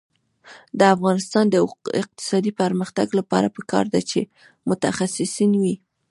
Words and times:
د 0.79 0.81
افغانستان 0.95 1.45
د 1.49 1.55
اقتصادي 2.01 2.51
پرمختګ 2.61 3.07
لپاره 3.19 3.47
پکار 3.57 3.85
ده 3.93 4.01
چې 4.09 4.19
متخصصین 4.69 5.51
وي. 5.61 5.75